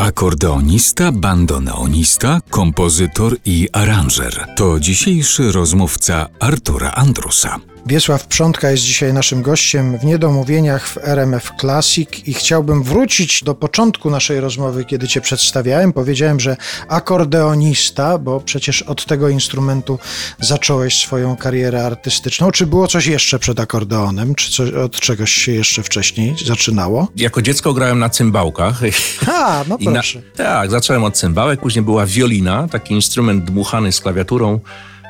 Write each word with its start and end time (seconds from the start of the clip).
Akordeonista, 0.00 1.12
bandoneonista, 1.12 2.40
kompozytor 2.50 3.36
i 3.44 3.68
aranżer. 3.72 4.46
To 4.56 4.80
dzisiejszy 4.80 5.52
rozmówca 5.52 6.28
Artura 6.38 6.90
Andrusa. 6.90 7.56
Wiesław 7.86 8.26
Przątka 8.26 8.70
jest 8.70 8.82
dzisiaj 8.82 9.12
naszym 9.12 9.42
gościem 9.42 9.98
w 9.98 10.04
Niedomówieniach 10.04 10.88
w 10.88 10.98
RMF 10.98 11.52
Classic 11.60 12.08
i 12.26 12.34
chciałbym 12.34 12.82
wrócić 12.82 13.44
do 13.44 13.54
początku 13.54 14.10
naszej 14.10 14.40
rozmowy, 14.40 14.84
kiedy 14.84 15.08
Cię 15.08 15.20
przedstawiałem. 15.20 15.92
Powiedziałem, 15.92 16.40
że 16.40 16.56
akordeonista, 16.88 18.18
bo 18.18 18.40
przecież 18.40 18.82
od 18.82 19.04
tego 19.06 19.28
instrumentu 19.28 19.98
zacząłeś 20.40 20.98
swoją 20.98 21.36
karierę 21.36 21.86
artystyczną. 21.86 22.50
Czy 22.50 22.66
było 22.66 22.88
coś 22.88 23.06
jeszcze 23.06 23.38
przed 23.38 23.60
akordeonem? 23.60 24.34
Czy 24.34 24.50
coś, 24.52 24.70
od 24.70 25.00
czegoś 25.00 25.32
się 25.32 25.52
jeszcze 25.52 25.82
wcześniej 25.82 26.34
zaczynało? 26.46 27.08
Jako 27.16 27.42
dziecko 27.42 27.72
grałem 27.74 27.98
na 27.98 28.08
cymbałkach. 28.08 28.80
A, 29.26 29.64
no 29.68 29.76
I 29.80 29.84
na, 29.84 29.92
proszę. 29.92 30.22
tak, 30.36 30.70
zacząłem 30.70 31.04
od 31.04 31.16
cymbałek, 31.16 31.60
później 31.60 31.84
była 31.84 32.06
wiolina, 32.06 32.68
taki 32.68 32.94
instrument 32.94 33.44
dmuchany 33.44 33.92
z 33.92 34.00
klawiaturą. 34.00 34.60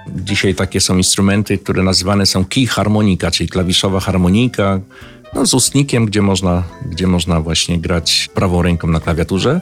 Dzisiaj 0.09 0.55
takie 0.55 0.81
są 0.81 0.97
instrumenty, 0.97 1.59
które 1.59 1.83
nazywane 1.83 2.27
są 2.27 2.45
key 2.45 2.67
harmonika, 2.67 3.31
czyli 3.31 3.49
klawiszowa 3.49 4.01
harmonika, 4.01 4.81
no, 5.35 5.47
z 5.47 5.55
ustnikiem, 5.55 6.07
gdzie 6.07 6.23
można, 6.23 6.63
gdzie 6.87 7.07
można 7.07 7.41
właśnie 7.41 7.79
grać 7.79 8.29
prawą 8.35 8.63
ręką 8.63 8.89
na 8.89 9.01
klawiaturze. 9.01 9.61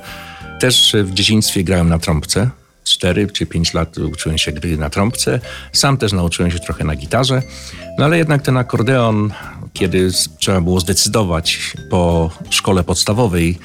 Też 0.61 0.97
w 1.05 1.15
dzieciństwie 1.15 1.65
grałem 1.65 1.89
na 1.89 1.99
trąbce. 1.99 2.51
4 2.85 3.27
czy 3.27 3.47
5 3.47 3.75
lat 3.75 3.99
uczyłem 3.99 4.39
się 4.39 4.53
gry 4.53 4.77
na 4.77 4.91
trąbce. 4.91 5.41
Sam 5.73 5.97
też 5.97 6.13
nauczyłem 6.13 6.51
się 6.51 6.59
trochę 6.59 6.85
na 6.85 6.97
gitarze. 6.97 7.43
No 7.99 8.05
ale 8.05 8.19
jednak 8.19 8.43
ten 8.43 8.57
akordeon, 8.57 9.33
kiedy 9.73 10.11
trzeba 10.39 10.61
było 10.61 10.81
zdecydować 10.81 11.73
po 11.91 12.31
szkole 12.51 12.85
podstawowej, 12.85 13.59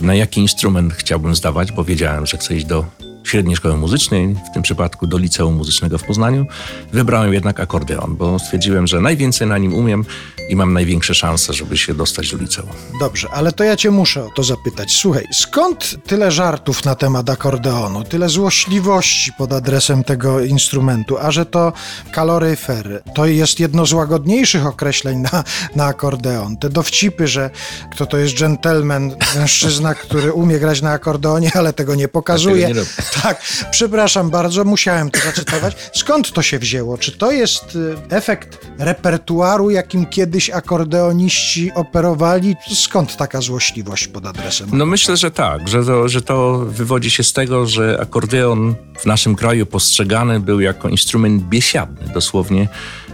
na 0.00 0.14
jaki 0.14 0.40
instrument 0.40 0.94
chciałbym 0.94 1.34
zdawać, 1.34 1.72
bo 1.72 1.84
wiedziałem, 1.84 2.26
że 2.26 2.36
chcę 2.36 2.56
iść 2.56 2.66
do 2.66 2.84
średniej 3.30 3.56
szkoły 3.56 3.76
muzycznej, 3.76 4.36
w 4.50 4.54
tym 4.54 4.62
przypadku 4.62 5.06
do 5.06 5.18
liceum 5.18 5.54
muzycznego 5.54 5.98
w 5.98 6.04
Poznaniu, 6.04 6.46
wybrałem 6.92 7.34
jednak 7.34 7.60
akordeon, 7.60 8.16
bo 8.16 8.38
stwierdziłem, 8.38 8.86
że 8.86 9.00
najwięcej 9.00 9.46
na 9.46 9.58
nim 9.58 9.74
umiem 9.74 10.04
i 10.48 10.56
mam 10.56 10.72
największe 10.72 11.14
szanse, 11.14 11.52
żeby 11.52 11.78
się 11.78 11.94
dostać 11.94 12.30
do 12.30 12.38
liceum. 12.38 12.68
Dobrze, 13.00 13.28
ale 13.32 13.52
to 13.52 13.64
ja 13.64 13.76
cię 13.76 13.90
muszę 13.90 14.24
o 14.24 14.30
to 14.30 14.44
zapytać. 14.44 14.92
Słuchaj, 14.92 15.24
skąd 15.32 15.96
tyle 16.06 16.30
żartów 16.30 16.84
na 16.84 16.94
temat 16.94 17.30
akordeonu, 17.30 18.04
tyle 18.04 18.28
złośliwości 18.28 19.32
pod 19.38 19.52
adresem 19.52 20.04
tego 20.04 20.40
instrumentu, 20.40 21.18
a 21.18 21.30
że 21.30 21.46
to 21.46 21.72
kaloryfer, 22.12 23.02
to 23.14 23.26
jest 23.26 23.60
jedno 23.60 23.86
z 23.86 23.92
łagodniejszych 23.92 24.66
określeń 24.66 25.18
na, 25.18 25.44
na 25.76 25.86
akordeon. 25.86 26.56
Te 26.56 26.70
dowcipy, 26.70 27.28
że 27.28 27.50
kto 27.92 28.06
to 28.06 28.18
jest 28.18 28.38
gentleman, 28.38 29.16
mężczyzna, 29.36 29.94
który 29.94 30.32
umie 30.32 30.58
grać 30.58 30.82
na 30.82 30.90
akordeonie, 30.90 31.50
ale 31.54 31.72
tego 31.72 31.94
nie 31.94 32.08
pokazuje. 32.08 32.74
Tak, 33.22 33.42
przepraszam 33.70 34.30
bardzo, 34.30 34.64
musiałem 34.64 35.10
to 35.10 35.20
zacytować. 35.20 35.76
Skąd 35.94 36.32
to 36.32 36.42
się 36.42 36.58
wzięło? 36.58 36.98
Czy 36.98 37.12
to 37.12 37.30
jest 37.30 37.76
y, 37.76 37.96
efekt 38.10 38.66
repertuaru, 38.78 39.70
jakim 39.70 40.06
kiedyś 40.06 40.50
akordeoniści 40.50 41.72
operowali? 41.74 42.56
Skąd 42.74 43.16
taka 43.16 43.40
złośliwość 43.40 44.08
pod 44.08 44.26
adresem? 44.26 44.70
No 44.72 44.86
myślę, 44.86 45.16
że 45.16 45.30
tak, 45.30 45.68
że 45.68 45.84
to, 45.84 46.08
że 46.08 46.22
to 46.22 46.58
wywodzi 46.66 47.10
się 47.10 47.22
z 47.22 47.32
tego, 47.32 47.66
że 47.66 47.98
akordeon 48.02 48.74
w 48.98 49.06
naszym 49.06 49.36
kraju 49.36 49.66
postrzegany 49.66 50.40
był 50.40 50.60
jako 50.60 50.88
instrument 50.88 51.42
biesiadny, 51.42 52.12
dosłownie, 52.14 52.68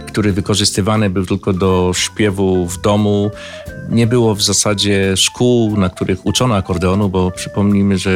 który 0.07 0.33
wykorzystywany 0.33 1.09
był 1.09 1.25
tylko 1.25 1.53
do 1.53 1.91
śpiewu 1.95 2.67
w 2.67 2.81
domu. 2.81 3.31
Nie 3.89 4.07
było 4.07 4.35
w 4.35 4.41
zasadzie 4.41 5.17
szkół, 5.17 5.77
na 5.77 5.89
których 5.89 6.25
uczono 6.25 6.55
akordeonu, 6.55 7.09
bo 7.09 7.31
przypomnijmy, 7.31 7.97
że 7.97 8.11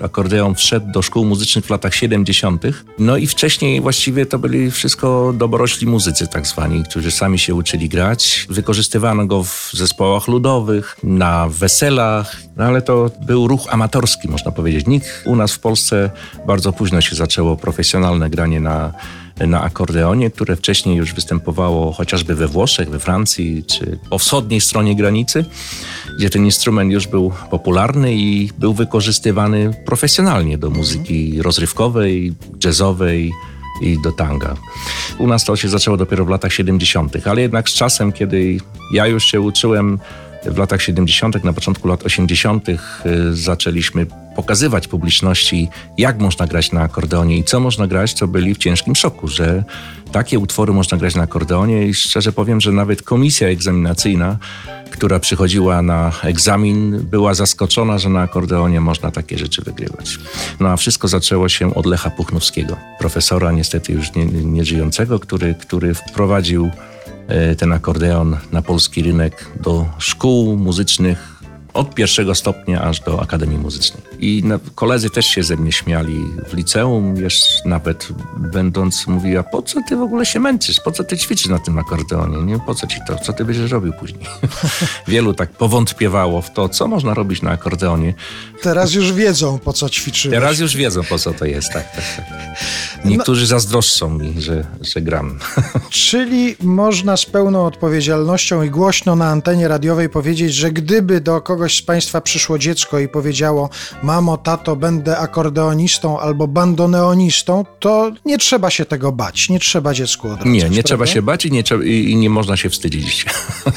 y, 0.00 0.04
akordeon 0.04 0.54
wszedł 0.54 0.92
do 0.92 1.02
szkół 1.02 1.24
muzycznych 1.24 1.64
w 1.64 1.70
latach 1.70 1.94
70. 1.94 2.62
No 2.98 3.16
i 3.16 3.26
wcześniej 3.26 3.80
właściwie 3.80 4.26
to 4.26 4.38
byli 4.38 4.70
wszystko 4.70 5.34
doborośli 5.36 5.86
muzycy 5.86 6.26
tak 6.26 6.46
zwani, 6.46 6.84
którzy 6.84 7.10
sami 7.10 7.38
się 7.38 7.54
uczyli 7.54 7.88
grać. 7.88 8.46
Wykorzystywano 8.50 9.26
go 9.26 9.44
w 9.44 9.70
zespołach 9.72 10.28
ludowych, 10.28 10.96
na 11.02 11.48
weselach, 11.48 12.36
no 12.56 12.64
ale 12.64 12.82
to 12.82 13.10
był 13.26 13.48
ruch 13.48 13.66
amatorski, 13.70 14.28
można 14.28 14.50
powiedzieć. 14.50 14.86
Nikt 14.86 15.08
u 15.24 15.36
nas 15.36 15.52
w 15.52 15.58
Polsce 15.58 16.10
bardzo 16.46 16.72
późno 16.72 17.00
się 17.00 17.16
zaczęło 17.16 17.56
profesjonalne 17.56 18.30
granie 18.30 18.60
na 18.60 18.92
na 19.40 19.62
akordeonie, 19.62 20.30
które 20.30 20.56
wcześniej 20.56 20.96
już 20.96 21.14
występowało 21.14 21.92
chociażby 21.92 22.34
we 22.34 22.48
Włoszech, 22.48 22.90
we 22.90 22.98
Francji 22.98 23.64
czy 23.64 23.98
po 24.10 24.18
wschodniej 24.18 24.60
stronie 24.60 24.96
granicy, 24.96 25.44
gdzie 26.18 26.30
ten 26.30 26.44
instrument 26.44 26.92
już 26.92 27.06
był 27.06 27.32
popularny 27.50 28.14
i 28.14 28.50
był 28.58 28.74
wykorzystywany 28.74 29.70
profesjonalnie 29.86 30.58
do 30.58 30.70
muzyki 30.70 31.42
rozrywkowej, 31.42 32.34
jazzowej 32.64 33.32
i 33.80 34.02
do 34.02 34.12
tanga. 34.12 34.54
U 35.18 35.26
nas 35.26 35.44
to 35.44 35.56
się 35.56 35.68
zaczęło 35.68 35.96
dopiero 35.96 36.24
w 36.24 36.28
latach 36.28 36.52
70., 36.52 37.26
ale 37.26 37.40
jednak 37.40 37.68
z 37.68 37.74
czasem, 37.74 38.12
kiedy 38.12 38.58
ja 38.92 39.06
już 39.06 39.24
się 39.24 39.40
uczyłem 39.40 39.98
w 40.46 40.58
latach 40.58 40.82
70., 40.82 41.44
na 41.44 41.52
początku 41.52 41.88
lat 41.88 42.06
80., 42.06 42.66
zaczęliśmy 43.32 44.06
pokazywać 44.36 44.88
publiczności, 44.88 45.68
jak 45.98 46.18
można 46.18 46.46
grać 46.46 46.72
na 46.72 46.80
akordeonie 46.80 47.38
i 47.38 47.44
co 47.44 47.60
można 47.60 47.86
grać, 47.86 48.14
to 48.14 48.28
byli 48.28 48.54
w 48.54 48.58
ciężkim 48.58 48.96
szoku, 48.96 49.28
że 49.28 49.64
takie 50.12 50.38
utwory 50.38 50.72
można 50.72 50.98
grać 50.98 51.14
na 51.14 51.22
akordeonie 51.22 51.86
i 51.86 51.94
szczerze 51.94 52.32
powiem, 52.32 52.60
że 52.60 52.72
nawet 52.72 53.02
komisja 53.02 53.48
egzaminacyjna, 53.48 54.38
która 54.90 55.20
przychodziła 55.20 55.82
na 55.82 56.12
egzamin, 56.22 57.06
była 57.10 57.34
zaskoczona, 57.34 57.98
że 57.98 58.08
na 58.08 58.20
akordeonie 58.20 58.80
można 58.80 59.10
takie 59.10 59.38
rzeczy 59.38 59.62
wygrywać. 59.62 60.18
No 60.60 60.68
a 60.68 60.76
wszystko 60.76 61.08
zaczęło 61.08 61.48
się 61.48 61.74
od 61.74 61.86
Lecha 61.86 62.10
Puchnowskiego, 62.10 62.76
profesora 62.98 63.52
niestety 63.52 63.92
już 63.92 64.14
nie, 64.14 64.24
nieżyjącego, 64.26 65.20
który, 65.20 65.54
który 65.54 65.94
wprowadził 65.94 66.70
ten 67.58 67.72
akordeon 67.72 68.36
na 68.52 68.62
polski 68.62 69.02
rynek 69.02 69.50
do 69.60 69.86
szkół 69.98 70.56
muzycznych 70.56 71.33
od 71.74 71.94
pierwszego 71.94 72.34
stopnia 72.34 72.82
aż 72.82 73.00
do 73.00 73.22
Akademii 73.22 73.58
Muzycznej. 73.58 74.02
I 74.18 74.42
koledzy 74.74 75.10
też 75.10 75.26
się 75.26 75.42
ze 75.42 75.56
mnie 75.56 75.72
śmiali 75.72 76.24
w 76.48 76.54
liceum, 76.54 77.16
jeszcze 77.16 77.68
nawet 77.68 78.08
będąc 78.36 79.06
mówiła, 79.06 79.42
po 79.42 79.62
co 79.62 79.80
ty 79.88 79.96
w 79.96 80.02
ogóle 80.02 80.26
się 80.26 80.40
męczysz, 80.40 80.80
po 80.80 80.92
co 80.92 81.04
ty 81.04 81.18
ćwiczysz 81.18 81.46
na 81.46 81.58
tym 81.58 81.78
akordeonie, 81.78 82.42
nie? 82.42 82.58
po 82.58 82.74
co 82.74 82.86
ci 82.86 82.98
to, 83.06 83.16
co 83.16 83.32
ty 83.32 83.44
będziesz 83.44 83.70
robił 83.70 83.92
później. 83.92 84.26
Wielu 85.08 85.34
tak 85.34 85.50
powątpiewało 85.50 86.42
w 86.42 86.52
to, 86.52 86.68
co 86.68 86.88
można 86.88 87.14
robić 87.14 87.42
na 87.42 87.50
akordeonie. 87.50 88.14
Teraz 88.62 88.92
już 88.92 89.12
wiedzą, 89.12 89.58
po 89.58 89.72
co 89.72 89.88
ćwiczyłeś. 89.88 90.38
Teraz 90.38 90.58
już 90.58 90.76
wiedzą, 90.76 91.02
po 91.02 91.18
co 91.18 91.32
to 91.32 91.44
jest, 91.44 91.72
tak, 91.72 91.92
tak, 91.92 92.04
tak. 92.16 92.24
Niektórzy 93.04 93.40
no, 93.40 93.46
zazdroszczą 93.46 94.10
mi, 94.10 94.42
że, 94.42 94.66
że 94.80 95.00
gram. 95.00 95.38
Czyli 95.90 96.56
można 96.62 97.16
z 97.16 97.26
pełną 97.26 97.66
odpowiedzialnością 97.66 98.62
i 98.62 98.70
głośno 98.70 99.16
na 99.16 99.28
antenie 99.28 99.68
radiowej 99.68 100.08
powiedzieć, 100.08 100.54
że 100.54 100.72
gdyby 100.72 101.20
do 101.20 101.40
kogoś 101.40 101.63
z 101.72 101.82
Państwa 101.82 102.20
przyszło 102.20 102.58
dziecko 102.58 102.98
i 102.98 103.08
powiedziało: 103.08 103.70
Mamo, 104.02 104.36
tato, 104.36 104.76
będę 104.76 105.18
akordeonistą 105.18 106.20
albo 106.20 106.48
bandoneonistą, 106.48 107.64
to 107.80 108.12
nie 108.24 108.38
trzeba 108.38 108.70
się 108.70 108.84
tego 108.84 109.12
bać, 109.12 109.48
nie 109.48 109.58
trzeba 109.58 109.94
dziecku 109.94 110.28
odradzać. 110.28 110.46
Nie, 110.46 110.52
nie 110.52 110.60
prawda? 110.60 110.82
trzeba 110.82 111.06
się 111.06 111.22
bać 111.22 111.46
i 111.46 111.52
nie, 111.52 111.62
i, 111.84 112.16
nie 112.16 112.30
można 112.30 112.56
się 112.56 112.70
wstydzić. 112.70 113.26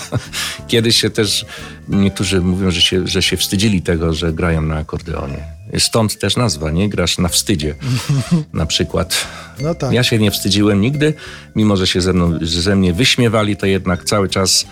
Kiedyś 0.67 1.01
się 1.01 1.09
też 1.09 1.45
niektórzy 1.89 2.41
mówią, 2.41 2.71
że 2.71 2.81
się, 2.81 3.07
że 3.07 3.21
się 3.21 3.37
wstydzili 3.37 3.81
tego, 3.81 4.13
że 4.13 4.33
grają 4.33 4.61
na 4.61 4.77
akordeonie. 4.77 5.57
Stąd 5.77 6.19
też 6.19 6.37
nazwa, 6.37 6.71
nie? 6.71 6.89
Grasz 6.89 7.17
na 7.17 7.29
wstydzie 7.29 7.75
na 8.53 8.65
przykład. 8.65 9.27
No 9.59 9.75
tak. 9.75 9.91
Ja 9.91 10.03
się 10.03 10.19
nie 10.19 10.31
wstydziłem 10.31 10.81
nigdy, 10.81 11.13
mimo 11.55 11.77
że 11.77 11.87
się 11.87 12.01
ze, 12.01 12.13
mną, 12.13 12.39
ze 12.41 12.75
mnie 12.75 12.93
wyśmiewali, 12.93 13.57
to 13.57 13.65
jednak 13.65 14.03
cały 14.03 14.29
czas 14.29 14.65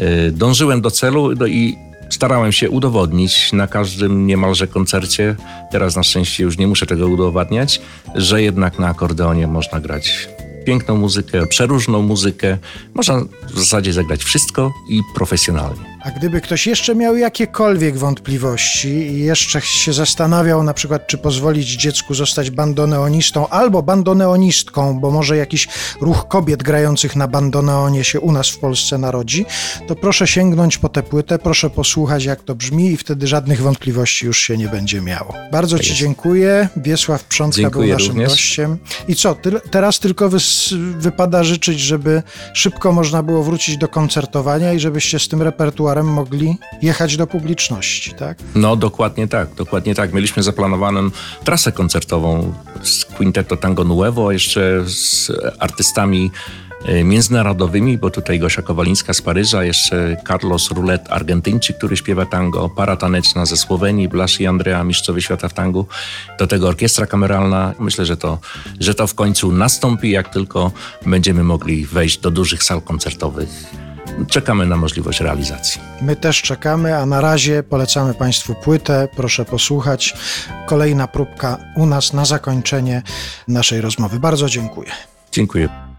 y, 0.00 0.32
dążyłem 0.32 0.80
do 0.80 0.90
celu 0.90 1.34
no 1.36 1.46
i 1.46 1.89
starałem 2.10 2.52
się 2.52 2.70
udowodnić 2.70 3.52
na 3.52 3.66
każdym 3.66 4.26
niemalże 4.26 4.66
koncercie, 4.66 5.36
teraz 5.70 5.96
na 5.96 6.02
szczęście 6.02 6.44
już 6.44 6.58
nie 6.58 6.66
muszę 6.66 6.86
tego 6.86 7.08
udowadniać, 7.08 7.80
że 8.14 8.42
jednak 8.42 8.78
na 8.78 8.88
akordeonie 8.88 9.46
można 9.46 9.80
grać 9.80 10.28
piękną 10.64 10.96
muzykę, 10.96 11.46
przeróżną 11.46 12.02
muzykę. 12.02 12.58
Można 12.94 13.20
w 13.54 13.58
zasadzie 13.58 13.92
zagrać 13.92 14.24
wszystko 14.24 14.72
i 14.88 15.00
profesjonalnie. 15.14 15.99
A 16.04 16.10
gdyby 16.10 16.40
ktoś 16.40 16.66
jeszcze 16.66 16.94
miał 16.94 17.16
jakiekolwiek 17.16 17.98
wątpliwości 17.98 18.88
i 18.88 19.18
jeszcze 19.20 19.60
się 19.60 19.92
zastanawiał 19.92 20.62
na 20.62 20.74
przykład, 20.74 21.06
czy 21.06 21.18
pozwolić 21.18 21.68
dziecku 21.68 22.14
zostać 22.14 22.50
bandoneonistą 22.50 23.48
albo 23.48 23.82
bandoneonistką, 23.82 25.00
bo 25.00 25.10
może 25.10 25.36
jakiś 25.36 25.68
ruch 26.00 26.28
kobiet 26.28 26.62
grających 26.62 27.16
na 27.16 27.28
bandoneonie 27.28 28.04
się 28.04 28.20
u 28.20 28.32
nas 28.32 28.48
w 28.48 28.58
Polsce 28.58 28.98
narodzi, 28.98 29.46
to 29.88 29.96
proszę 29.96 30.26
sięgnąć 30.26 30.78
po 30.78 30.88
tę 30.88 31.02
płytę, 31.02 31.38
proszę 31.38 31.70
posłuchać 31.70 32.24
jak 32.24 32.42
to 32.42 32.54
brzmi 32.54 32.90
i 32.90 32.96
wtedy 32.96 33.26
żadnych 33.26 33.62
wątpliwości 33.62 34.26
już 34.26 34.38
się 34.38 34.56
nie 34.56 34.68
będzie 34.68 35.00
miało. 35.00 35.34
Bardzo 35.52 35.76
Tak 35.76 35.84
Ci 35.84 35.90
jest. 35.90 36.00
dziękuję. 36.00 36.68
Wiesław 36.76 37.24
Przątka 37.24 37.60
Dziękuję 37.62 37.86
był 37.88 37.94
naszym 37.94 38.08
również. 38.12 38.28
gościem. 38.28 38.78
I 39.08 39.14
co, 39.14 39.34
tyle, 39.34 39.60
teraz 39.60 39.98
tylko 39.98 40.28
wys- 40.28 40.74
wypada 40.98 41.44
życzyć, 41.44 41.80
żeby 41.80 42.22
szybko 42.54 42.92
można 42.92 43.22
było 43.22 43.42
wrócić 43.42 43.76
do 43.76 43.88
koncertowania 43.88 44.72
i 44.72 44.80
żebyście 44.80 45.18
z 45.18 45.28
tym 45.28 45.42
repertuarem 45.42 45.89
mogli 45.96 46.58
jechać 46.82 47.16
do 47.16 47.26
publiczności, 47.26 48.14
tak? 48.14 48.38
No, 48.54 48.76
dokładnie 48.76 49.28
tak, 49.28 49.54
dokładnie 49.54 49.94
tak. 49.94 50.12
Mieliśmy 50.12 50.42
zaplanowaną 50.42 51.10
trasę 51.44 51.72
koncertową 51.72 52.54
z 52.82 53.04
Quinteto 53.04 53.56
Tango 53.56 53.84
Nuevo, 53.84 54.32
jeszcze 54.32 54.84
z 54.86 55.32
artystami 55.58 56.30
e, 56.84 57.04
międzynarodowymi, 57.04 57.98
bo 57.98 58.10
tutaj 58.10 58.38
Gosia 58.38 58.62
Kowalińska 58.62 59.14
z 59.14 59.22
Paryża, 59.22 59.64
jeszcze 59.64 60.16
Carlos 60.28 60.70
Rulet, 60.70 61.06
Argentyńczyk, 61.10 61.78
który 61.78 61.96
śpiewa 61.96 62.26
tango, 62.26 62.68
para 62.68 62.96
taneczna 62.96 63.46
ze 63.46 63.56
Słowenii, 63.56 64.08
Blasz 64.08 64.40
i 64.40 64.46
Andrea, 64.46 64.84
mistrzowie 64.84 65.22
świata 65.22 65.48
w 65.48 65.54
tangu, 65.54 65.86
do 66.38 66.46
tego 66.46 66.68
orkiestra 66.68 67.06
kameralna. 67.06 67.74
Myślę, 67.78 68.06
że 68.06 68.16
to, 68.16 68.38
że 68.80 68.94
to 68.94 69.06
w 69.06 69.14
końcu 69.14 69.52
nastąpi, 69.52 70.10
jak 70.10 70.28
tylko 70.28 70.72
będziemy 71.06 71.44
mogli 71.44 71.86
wejść 71.86 72.18
do 72.18 72.30
dużych 72.30 72.62
sal 72.62 72.82
koncertowych. 72.82 73.48
Czekamy 74.28 74.66
na 74.66 74.76
możliwość 74.76 75.20
realizacji. 75.20 75.80
My 76.02 76.16
też 76.16 76.42
czekamy, 76.42 76.96
a 76.96 77.06
na 77.06 77.20
razie 77.20 77.62
polecamy 77.62 78.14
Państwu 78.14 78.54
płytę. 78.54 79.08
Proszę 79.16 79.44
posłuchać. 79.44 80.14
Kolejna 80.66 81.08
próbka 81.08 81.58
u 81.76 81.86
nas 81.86 82.12
na 82.12 82.24
zakończenie 82.24 83.02
naszej 83.48 83.80
rozmowy. 83.80 84.20
Bardzo 84.20 84.48
dziękuję. 84.48 84.90
Dziękuję. 85.32 85.89